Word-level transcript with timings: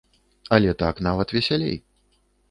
Але 0.55 0.71
так 0.81 1.01
нават 1.07 1.33
весялей. 1.37 1.77